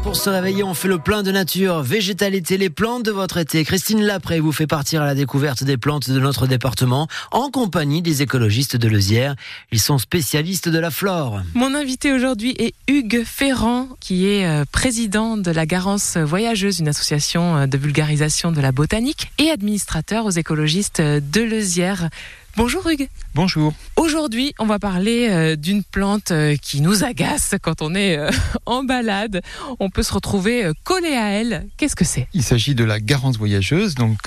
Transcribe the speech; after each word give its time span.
Pour 0.00 0.16
se 0.16 0.30
réveiller, 0.30 0.62
on 0.64 0.74
fait 0.74 0.88
le 0.88 0.98
plein 0.98 1.22
de 1.22 1.30
nature, 1.30 1.82
végétalité, 1.82 2.56
les 2.56 2.70
plantes 2.70 3.04
de 3.04 3.10
votre 3.10 3.36
été. 3.36 3.64
Christine 3.64 4.02
Lapré 4.02 4.40
vous 4.40 4.52
fait 4.52 4.66
partir 4.66 5.02
à 5.02 5.06
la 5.06 5.14
découverte 5.14 5.64
des 5.64 5.76
plantes 5.76 6.08
de 6.08 6.18
notre 6.18 6.46
département 6.46 7.08
en 7.30 7.50
compagnie 7.50 8.00
des 8.00 8.22
écologistes 8.22 8.76
de 8.76 8.88
Lezière. 8.88 9.36
Ils 9.70 9.80
sont 9.80 9.98
spécialistes 9.98 10.68
de 10.68 10.78
la 10.78 10.90
flore. 10.90 11.42
Mon 11.54 11.74
invité 11.74 12.12
aujourd'hui 12.12 12.54
est 12.58 12.74
Hugues 12.88 13.22
Ferrand, 13.24 13.88
qui 14.00 14.28
est 14.28 14.46
euh, 14.46 14.64
président 14.70 15.36
de 15.36 15.50
la 15.50 15.66
Garance 15.66 16.16
Voyageuse, 16.16 16.80
une 16.80 16.88
association 16.88 17.56
euh, 17.56 17.66
de 17.66 17.76
vulgarisation 17.76 18.50
de 18.52 18.60
la 18.60 18.72
botanique, 18.72 19.30
et 19.38 19.50
administrateur 19.50 20.24
aux 20.24 20.30
écologistes 20.30 21.00
euh, 21.00 21.20
de 21.20 21.42
Lezière. 21.42 22.08
Bonjour 22.54 22.86
Hugues. 22.86 23.08
Bonjour. 23.34 23.72
Aujourd'hui, 23.96 24.54
on 24.58 24.66
va 24.66 24.78
parler 24.78 25.28
euh, 25.30 25.56
d'une 25.56 25.82
plante 25.82 26.32
euh, 26.32 26.54
qui 26.60 26.82
nous 26.82 27.02
agace 27.02 27.54
quand 27.62 27.80
on 27.80 27.94
est 27.94 28.18
euh, 28.18 28.30
en 28.66 28.84
balade. 28.84 29.40
On 29.80 29.88
peut 29.88 30.02
se 30.02 30.12
retrouver 30.12 30.70
collé 30.84 31.08
à 31.08 31.30
elle. 31.30 31.66
Qu'est-ce 31.78 31.96
que 31.96 32.04
c'est? 32.04 32.28
Il 32.34 32.42
s'agit 32.42 32.74
de 32.74 32.84
la 32.84 33.00
garance 33.00 33.38
voyageuse. 33.38 33.94
Donc, 33.94 34.18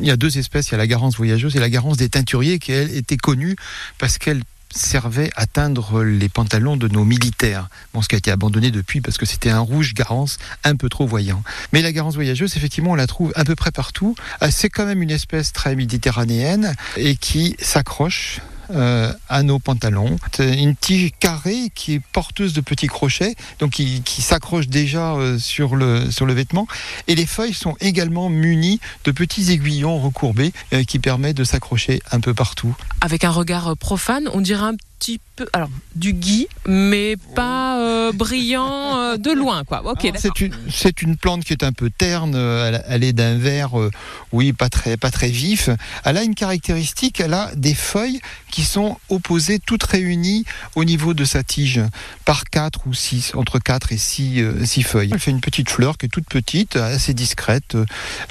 il 0.00 0.06
y 0.06 0.10
a 0.10 0.16
deux 0.16 0.38
espèces. 0.38 0.68
Il 0.68 0.72
y 0.72 0.74
a 0.76 0.78
la 0.78 0.86
garance 0.86 1.16
voyageuse 1.16 1.54
et 1.54 1.60
la 1.60 1.68
garance 1.68 1.98
des 1.98 2.08
teinturiers 2.08 2.58
qui, 2.58 2.72
elle, 2.72 2.96
était 2.96 3.18
connue 3.18 3.56
parce 3.98 4.16
qu'elle 4.16 4.42
servait 4.76 5.30
à 5.36 5.46
teindre 5.46 6.02
les 6.02 6.28
pantalons 6.28 6.76
de 6.76 6.88
nos 6.88 7.04
militaires. 7.04 7.68
Bon, 7.94 8.02
ce 8.02 8.08
qui 8.08 8.14
a 8.14 8.18
été 8.18 8.30
abandonné 8.30 8.70
depuis 8.70 9.00
parce 9.00 9.18
que 9.18 9.26
c'était 9.26 9.50
un 9.50 9.60
rouge 9.60 9.94
garance 9.94 10.38
un 10.64 10.76
peu 10.76 10.88
trop 10.88 11.06
voyant. 11.06 11.42
Mais 11.72 11.82
la 11.82 11.92
garance 11.92 12.14
voyageuse, 12.14 12.56
effectivement, 12.56 12.92
on 12.92 12.96
la 12.96 13.06
trouve 13.06 13.32
à 13.34 13.44
peu 13.44 13.54
près 13.54 13.72
partout. 13.72 14.14
Euh, 14.42 14.48
c'est 14.50 14.68
quand 14.68 14.86
même 14.86 15.02
une 15.02 15.10
espèce 15.10 15.52
très 15.52 15.74
méditerranéenne 15.74 16.74
et 16.96 17.16
qui 17.16 17.56
s'accroche 17.60 18.40
euh, 18.70 19.12
à 19.28 19.42
nos 19.42 19.58
pantalons. 19.58 20.16
Une 20.38 20.74
tige 20.76 21.12
carrée 21.18 21.70
qui 21.74 21.94
est 21.94 22.02
porteuse 22.12 22.52
de 22.52 22.60
petits 22.60 22.86
crochets, 22.86 23.34
donc 23.58 23.72
qui, 23.72 24.22
s'accroche 24.22 24.68
déjà 24.68 25.14
euh, 25.14 25.38
sur, 25.38 25.76
le, 25.76 26.10
sur 26.10 26.26
le 26.26 26.34
vêtement. 26.34 26.66
Et 27.06 27.14
les 27.14 27.26
feuilles 27.26 27.54
sont 27.54 27.76
également 27.80 28.28
munies 28.28 28.80
de 29.04 29.12
petits 29.12 29.52
aiguillons 29.52 29.98
recourbés 29.98 30.52
euh, 30.72 30.84
qui 30.84 30.98
permettent 30.98 31.36
de 31.36 31.44
s'accrocher 31.44 32.02
un 32.10 32.20
peu 32.20 32.34
partout. 32.34 32.74
Avec 33.00 33.24
un 33.24 33.30
regard 33.30 33.76
profane, 33.76 34.28
on 34.32 34.40
dirait 34.40 34.66
un 34.66 34.74
petit 34.98 35.20
peu, 35.36 35.46
alors 35.52 35.68
du 35.94 36.12
gui, 36.14 36.48
mais 36.66 37.16
pas 37.34 37.78
euh, 37.78 38.12
brillant 38.12 38.98
euh, 38.98 39.16
de 39.16 39.30
loin, 39.30 39.64
quoi. 39.64 39.82
Ok, 39.84 40.10
c'est 40.16 40.40
une, 40.40 40.54
c'est 40.70 41.02
une 41.02 41.16
plante 41.16 41.44
qui 41.44 41.52
est 41.52 41.62
un 41.62 41.72
peu 41.72 41.90
terne. 41.90 42.34
euh, 42.34 42.78
Elle, 42.88 43.04
est 43.04 43.12
d'un 43.12 43.36
vert, 43.36 43.78
euh, 43.78 43.90
oui, 44.32 44.52
pas 44.52 44.68
très, 44.68 44.96
pas 44.96 45.10
très 45.10 45.28
vif. 45.28 45.68
Elle 46.04 46.16
a 46.16 46.22
une 46.22 46.34
caractéristique. 46.34 47.20
Elle 47.20 47.34
a 47.34 47.50
des 47.54 47.74
feuilles 47.74 48.20
qui 48.50 48.62
sont 48.62 48.96
opposées, 49.10 49.58
toutes 49.58 49.84
réunies 49.84 50.44
au 50.74 50.84
niveau 50.84 51.12
de 51.14 51.24
sa 51.24 51.42
tige, 51.42 51.80
par 52.24 52.44
quatre 52.44 52.86
ou 52.86 52.94
six, 52.94 53.34
entre 53.34 53.58
quatre 53.58 53.92
et 53.92 53.98
six, 53.98 54.42
six 54.64 54.82
feuilles. 54.82 55.10
Elle 55.12 55.18
fait 55.18 55.30
une 55.30 55.40
petite 55.40 55.70
fleur 55.70 55.98
qui 55.98 56.06
est 56.06 56.08
toute 56.08 56.28
petite, 56.28 56.76
assez 56.76 57.12
discrète, 57.12 57.76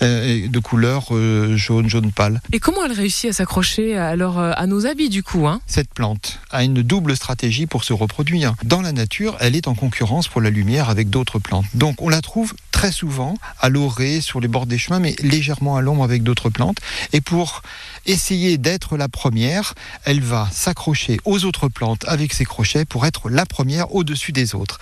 de 0.02 0.60
couleur 0.60 1.10
jaune, 1.56 1.90
jaune 1.90 2.12
pâle. 2.12 2.42
Et 2.52 2.60
comment 2.60 2.84
elle 2.86 2.94
réussit 2.94 3.30
à 3.30 3.34
s'accrocher 3.34 3.98
alors 3.98 4.40
à 4.40 4.66
nos 4.66 4.88
habits 4.88 5.10
du 5.10 5.22
coup 5.22 5.48
hein? 5.48 5.62
Cette 5.68 5.94
plante 5.94 6.40
a 6.50 6.64
une 6.64 6.82
double 6.82 6.95
stratégie 7.16 7.66
pour 7.66 7.84
se 7.84 7.94
reproduire. 7.94 8.56
Dans 8.64 8.82
la 8.82 8.92
nature, 8.92 9.38
elle 9.40 9.56
est 9.56 9.68
en 9.68 9.76
concurrence 9.76 10.28
pour 10.28 10.42
la 10.42 10.50
lumière 10.50 10.90
avec 10.90 11.10
d'autres 11.10 11.40
plantes. 11.40 11.66
Donc 11.74 12.02
on 12.02 12.10
la 12.10 12.22
trouve 12.22 12.54
très 12.72 12.92
souvent 12.92 13.36
à 13.60 13.70
l'orée, 13.70 14.22
sur 14.22 14.40
les 14.40 14.48
bords 14.48 14.66
des 14.66 14.78
chemins, 14.78 15.00
mais 15.00 15.16
légèrement 15.22 15.78
à 15.78 15.82
l'ombre 15.82 16.04
avec 16.04 16.24
d'autres 16.24 16.50
plantes. 16.50 16.78
Et 17.14 17.22
pour 17.22 17.62
essayer 18.06 18.58
d'être 18.58 18.98
la 18.98 19.08
première, 19.08 19.74
elle 20.04 20.22
va 20.22 20.48
s'accrocher 20.52 21.20
aux 21.26 21.46
autres 21.46 21.70
plantes 21.70 22.06
avec 22.08 22.34
ses 22.34 22.46
crochets 22.46 22.86
pour 22.86 23.06
être 23.06 23.30
la 23.30 23.46
première 23.46 23.94
au-dessus 23.94 24.32
des 24.32 24.56
autres. 24.56 24.80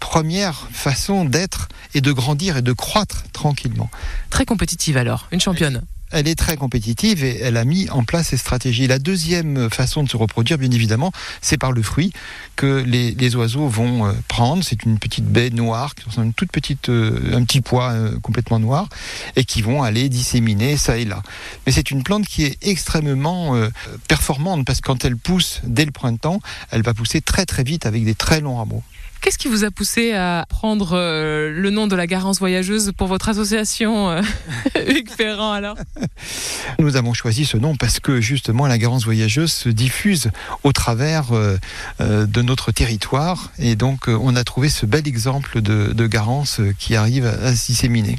Première 0.00 0.68
façon 0.72 1.24
d'être 1.24 1.68
et 1.94 2.00
de 2.00 2.12
grandir 2.12 2.56
et 2.56 2.62
de 2.62 2.72
croître 2.72 3.24
tranquillement. 3.32 3.90
Très 4.30 4.44
compétitive 4.44 4.96
alors, 4.96 5.28
une 5.32 5.40
championne. 5.40 5.82
Elle 6.10 6.28
est 6.28 6.34
très 6.34 6.56
compétitive 6.56 7.24
et 7.24 7.40
elle 7.40 7.56
a 7.56 7.64
mis 7.64 7.88
en 7.90 8.04
place 8.04 8.28
ces 8.28 8.36
stratégies. 8.36 8.86
La 8.86 8.98
deuxième 8.98 9.70
façon 9.70 10.02
de 10.02 10.08
se 10.08 10.16
reproduire, 10.16 10.58
bien 10.58 10.70
évidemment, 10.70 11.12
c'est 11.40 11.56
par 11.56 11.72
le 11.72 11.82
fruit 11.82 12.12
que 12.56 12.84
les, 12.86 13.36
oiseaux 13.36 13.68
vont 13.68 14.06
euh, 14.06 14.12
prendre. 14.28 14.64
C'est 14.64 14.84
une 14.84 14.98
petite 14.98 15.24
baie 15.24 15.50
noire, 15.50 15.94
une 16.18 16.32
toute 16.32 16.50
petite, 16.50 16.88
euh, 16.88 17.32
un 17.32 17.44
petit 17.44 17.60
pois 17.60 17.92
euh, 17.92 18.18
complètement 18.20 18.58
noir, 18.58 18.88
et 19.36 19.44
qui 19.44 19.62
vont 19.62 19.82
aller 19.82 20.08
disséminer 20.08 20.76
ça 20.76 20.98
et 20.98 21.04
là. 21.04 21.22
Mais 21.64 21.72
c'est 21.72 21.90
une 21.90 22.02
plante 22.02 22.26
qui 22.26 22.44
est 22.44 22.58
extrêmement 22.66 23.54
performante 24.08 24.64
parce 24.64 24.80
que 24.80 24.86
quand 24.86 25.04
elle 25.04 25.16
pousse 25.16 25.60
dès 25.64 25.84
le 25.84 25.92
printemps, 25.92 26.40
elle 26.70 26.82
va 26.82 26.94
pousser 26.94 27.20
très 27.20 27.46
très 27.46 27.62
vite 27.62 27.86
avec 27.86 28.04
des 28.04 28.14
très 28.14 28.40
longs 28.40 28.56
rameaux. 28.56 28.82
Qu'est-ce 29.20 29.38
qui 29.38 29.48
vous 29.48 29.64
a 29.64 29.70
poussé 29.70 30.12
à 30.12 30.46
prendre 30.48 30.96
le 30.96 31.70
nom 31.70 31.86
de 31.86 31.94
la 31.96 32.06
Garance 32.06 32.38
Voyageuse 32.38 32.92
pour 32.96 33.06
votre 33.06 33.28
association, 33.28 34.22
Hugues 34.86 35.10
Ferrand 35.10 35.52
alors? 35.52 35.76
Nous 36.78 36.96
avons 36.96 37.14
choisi 37.14 37.44
ce 37.44 37.56
nom 37.56 37.76
parce 37.76 38.00
que 38.00 38.20
justement 38.20 38.66
la 38.66 38.78
Garance 38.78 39.04
voyageuse 39.04 39.52
se 39.52 39.68
diffuse 39.68 40.30
au 40.62 40.72
travers 40.72 41.32
euh, 41.32 41.58
euh, 42.00 42.26
de 42.26 42.42
notre 42.42 42.72
territoire 42.72 43.52
et 43.58 43.76
donc 43.76 44.08
euh, 44.08 44.18
on 44.20 44.36
a 44.36 44.44
trouvé 44.44 44.68
ce 44.68 44.86
bel 44.86 45.06
exemple 45.06 45.60
de, 45.60 45.92
de 45.92 46.06
Garance 46.06 46.60
qui 46.78 46.96
arrive 46.96 47.26
à, 47.26 47.52
disséminer. 47.52 48.18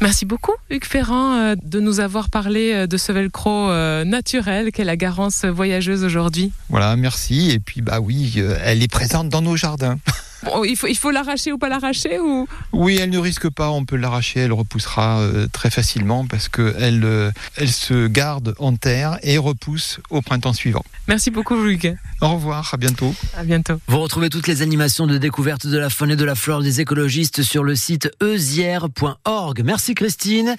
Merci 0.00 0.24
beaucoup 0.24 0.52
Hugues 0.70 0.84
Ferrand 0.84 1.54
de 1.62 1.80
nous 1.80 2.00
avoir 2.00 2.28
parlé 2.28 2.88
de 2.88 2.96
ce 2.96 3.12
velcro 3.12 3.68
naturel 4.04 4.72
qu'est 4.72 4.82
la 4.82 4.96
Garance 4.96 5.44
Voyageuse 5.44 6.02
aujourd'hui. 6.02 6.50
Voilà, 6.70 6.96
merci. 6.96 7.52
Et 7.52 7.60
puis 7.60 7.82
bah 7.82 8.00
oui, 8.00 8.42
elle 8.64 8.82
est 8.82 8.90
présente 8.90 9.28
dans 9.28 9.42
nos 9.42 9.56
jardins. 9.56 9.98
Bon, 10.44 10.64
il 10.64 10.76
faut, 10.76 10.86
il 10.86 10.96
faut 10.96 11.10
l'arracher 11.10 11.52
ou 11.52 11.58
pas 11.58 11.68
l'arracher 11.68 12.18
ou? 12.18 12.48
Oui, 12.72 12.98
elle 13.00 13.10
ne 13.10 13.18
risque 13.18 13.48
pas, 13.48 13.70
on 13.70 13.84
peut 13.84 13.96
l'arracher, 13.96 14.40
elle 14.40 14.52
repoussera 14.52 15.20
euh, 15.20 15.46
très 15.52 15.70
facilement 15.70 16.26
parce 16.26 16.48
que 16.48 16.74
elle, 16.78 17.04
euh, 17.04 17.30
elle 17.56 17.70
se 17.70 18.06
garde 18.08 18.54
en 18.58 18.74
terre 18.76 19.18
et 19.22 19.38
repousse 19.38 20.00
au 20.10 20.20
printemps 20.22 20.52
suivant. 20.52 20.84
Merci 21.08 21.30
beaucoup 21.30 21.56
Hugues. 21.64 21.96
Au 22.20 22.28
revoir, 22.34 22.70
à 22.72 22.76
bientôt. 22.76 23.14
À 23.36 23.44
bientôt. 23.44 23.80
Vous 23.88 24.00
retrouvez 24.00 24.30
toutes 24.30 24.46
les 24.46 24.62
animations 24.62 25.06
de 25.06 25.18
découverte 25.18 25.66
de 25.66 25.78
la 25.78 25.90
faune 25.90 26.10
et 26.10 26.16
de 26.16 26.24
la 26.24 26.34
flore 26.34 26.62
des 26.62 26.80
écologistes 26.80 27.42
sur 27.42 27.64
le 27.64 27.74
site 27.74 28.10
eusière.org. 28.22 29.62
Merci 29.64 29.94
Christine. 29.94 30.56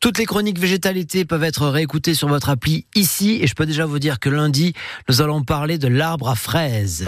Toutes 0.00 0.18
les 0.18 0.26
chroniques 0.26 0.58
végétalité 0.58 1.24
peuvent 1.24 1.44
être 1.44 1.68
réécoutées 1.68 2.14
sur 2.14 2.28
votre 2.28 2.50
appli 2.50 2.86
ici 2.94 3.38
et 3.42 3.46
je 3.46 3.54
peux 3.54 3.66
déjà 3.66 3.86
vous 3.86 3.98
dire 3.98 4.20
que 4.20 4.28
lundi, 4.28 4.74
nous 5.08 5.22
allons 5.22 5.42
parler 5.42 5.78
de 5.78 5.88
l'arbre 5.88 6.28
à 6.28 6.34
fraises. 6.34 7.02